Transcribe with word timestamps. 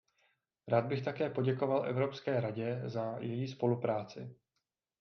Rád 0.67 0.85
bych 0.85 1.05
také 1.05 1.29
poděkoval 1.29 1.85
Evropské 1.85 2.41
radě 2.41 2.81
za 2.89 3.17
její 3.19 3.47
spolupráci. 3.47 4.35